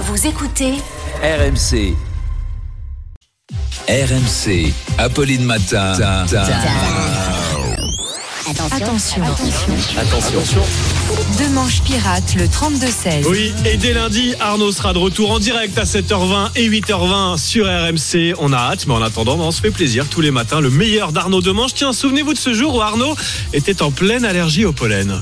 [0.00, 0.74] Vous écoutez
[1.24, 1.96] RMC.
[3.88, 4.72] RMC.
[4.96, 5.92] Apolline Matin.
[8.70, 9.22] Attention.
[9.98, 10.62] Attention.
[11.36, 13.26] Deux manches pirates, le 32-16.
[13.28, 17.66] Oui, et dès lundi, Arnaud sera de retour en direct à 7h20 et 8h20 sur
[17.66, 18.36] RMC.
[18.38, 20.60] On a hâte, mais en attendant, on se fait plaisir tous les matins.
[20.60, 21.74] Le meilleur d'Arnaud Demanche.
[21.74, 23.16] Tiens, souvenez-vous de ce jour où Arnaud
[23.52, 25.20] était en pleine allergie au pollen.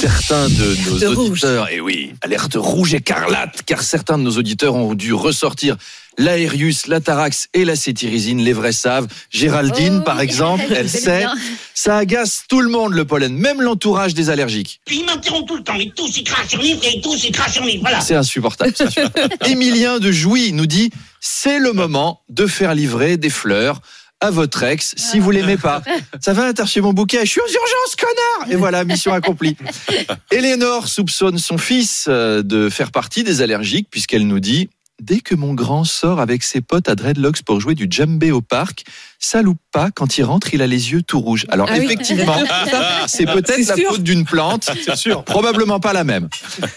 [0.00, 4.74] Certains de nos De auditeurs, et oui, alerte rouge écarlate, car certains de nos auditeurs
[4.74, 5.76] ont dû ressortir
[6.16, 9.06] l'Aérius, la Tarax et la cétirizine, les vrais savent.
[9.30, 11.34] Géraldine, Oh, par exemple, elle sait, bien.
[11.74, 14.80] ça agace tout le monde le pollen, même l'entourage des allergiques.
[14.90, 15.74] Ils m'interrompent tout le temps.
[15.74, 17.82] Ils tous, ils crachent sur livre et tous, ils crachent sur livre.
[17.82, 18.00] Voilà.
[18.00, 18.72] C'est insupportable.
[18.74, 19.34] c'est insupportable.
[19.46, 20.90] Émilien de Jouy nous dit,
[21.20, 23.80] c'est le moment de faire livrer des fleurs
[24.20, 25.82] à votre ex si vous l'aimez pas.
[26.20, 29.56] Ça va, t'as reçu mon bouquet, je suis aux urgences, connard Et voilà, mission accomplie.
[30.30, 34.68] Eleanor soupçonne son fils euh, de faire partie des allergiques puisqu'elle nous dit
[35.00, 38.40] Dès que mon grand sort avec ses potes à Dreadlocks pour jouer du djembé au
[38.42, 38.84] parc,
[39.18, 41.46] ça loupe pas, quand il rentre, il a les yeux tout rouges.
[41.48, 41.84] Alors Ah oui.
[41.84, 42.36] effectivement,
[43.06, 43.90] c'est peut-être C'est la sûr.
[43.90, 46.28] faute d'une plante, c'est sûr, probablement pas la même.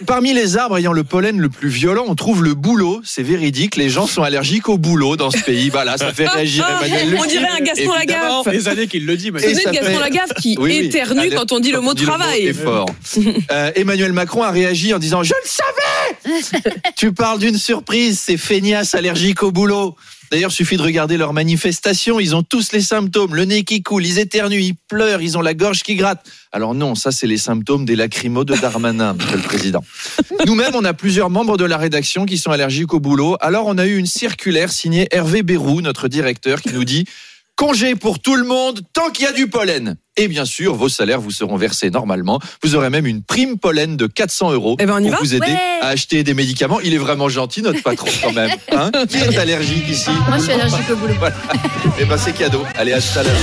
[0.06, 3.02] Parmi les arbres ayant le pollen le plus violent, on trouve le bouleau.
[3.04, 5.70] C'est véridique, les gens sont allergiques au bouleau dans ce pays.
[5.70, 8.44] Voilà, ça fait réagir Emmanuel Le On dirait un Gaston Évidemment.
[8.44, 8.54] Lagaffe.
[8.54, 10.86] Les années qu'il le dit, mais Et Vous ça êtes Gaston Lagaffe qui Oui, oui.
[10.88, 12.48] éternue quand on dit le mot travail.
[12.48, 12.86] est fort.
[13.52, 15.70] Euh, Emmanuel Macron a réagi en disant Je le savais
[16.96, 19.96] Tu parles d'une surprise, ces feignasses allergiques au boulot.
[20.32, 22.20] D'ailleurs, suffit de regarder leurs manifestations.
[22.20, 23.36] Ils ont tous les symptômes.
[23.36, 26.26] Le nez qui coule, ils éternuent, ils pleurent, ils ont la gorge qui gratte.
[26.52, 29.84] Alors non, ça, c'est les symptômes des lacrymos de Darmanin, monsieur le président.
[30.48, 33.38] Nous-mêmes, on a plusieurs membres de la rédaction qui sont allergiques au boulot.
[33.42, 37.06] Alors, on a eu une circulaire signée Hervé Bérou, notre directeur, qui nous dit
[37.56, 39.96] Congé pour tout le monde tant qu'il y a du pollen.
[40.18, 42.40] Et bien sûr, vos salaires vous seront versés normalement.
[42.64, 45.18] Vous aurez même une prime pollen de 400 euros Eh ben, on y pour va
[45.20, 45.80] vous aider Ouais.
[45.82, 46.80] à acheter des médicaments.
[46.82, 48.50] Il est vraiment gentil, notre patron, quand même.
[48.72, 51.14] Hein Qui est allergique ici Moi, je suis allergique au boulot.
[51.20, 51.36] Voilà.
[52.00, 52.64] Eh ben, c'est cadeau.
[52.76, 53.34] Allez, à tout à l'heure.